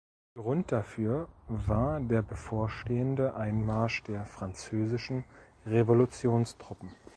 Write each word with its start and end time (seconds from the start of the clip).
Grund 0.35 0.71
dafür 0.71 1.27
war 1.47 1.99
der 1.99 2.23
bevorstehende 2.23 3.35
Einmarsch 3.35 4.01
der 4.01 4.25
französischen 4.25 5.25
Revolutionstruppen. 5.67 6.89